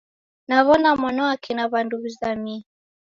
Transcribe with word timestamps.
Nawona 0.47 0.95
mwana 0.95 1.23
wake 1.23 1.53
na 1.53 1.67
wandu 1.67 1.97
wizamie 2.03 2.65